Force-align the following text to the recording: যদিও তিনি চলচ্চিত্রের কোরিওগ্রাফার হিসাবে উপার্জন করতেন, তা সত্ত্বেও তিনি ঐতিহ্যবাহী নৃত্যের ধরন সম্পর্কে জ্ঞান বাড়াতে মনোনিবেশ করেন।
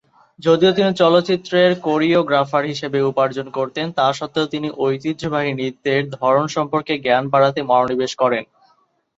যদিও 0.39 0.71
তিনি 0.73 0.91
চলচ্চিত্রের 0.93 1.71
কোরিওগ্রাফার 1.85 2.63
হিসাবে 2.65 2.99
উপার্জন 3.03 3.47
করতেন, 3.57 3.85
তা 3.97 4.07
সত্ত্বেও 4.13 4.51
তিনি 4.53 4.67
ঐতিহ্যবাহী 4.79 5.51
নৃত্যের 5.53 6.03
ধরন 6.17 6.45
সম্পর্কে 6.55 6.93
জ্ঞান 7.05 7.23
বাড়াতে 7.33 7.59
মনোনিবেশ 7.63 8.11
করেন। 8.21 8.43